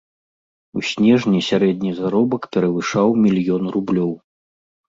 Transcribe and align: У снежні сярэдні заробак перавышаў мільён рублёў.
У 0.79 0.81
снежні 0.91 1.41
сярэдні 1.49 1.91
заробак 1.99 2.49
перавышаў 2.57 3.07
мільён 3.27 3.63
рублёў. 3.77 4.11